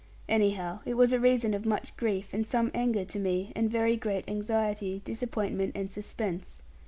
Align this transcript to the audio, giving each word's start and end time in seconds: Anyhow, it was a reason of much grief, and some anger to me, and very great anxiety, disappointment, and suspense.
Anyhow, 0.27 0.79
it 0.83 0.95
was 0.95 1.13
a 1.13 1.19
reason 1.19 1.53
of 1.53 1.63
much 1.63 1.95
grief, 1.95 2.33
and 2.33 2.47
some 2.47 2.71
anger 2.73 3.05
to 3.05 3.19
me, 3.19 3.53
and 3.55 3.69
very 3.69 3.95
great 3.95 4.27
anxiety, 4.27 4.99
disappointment, 5.05 5.73
and 5.75 5.91
suspense. 5.91 6.63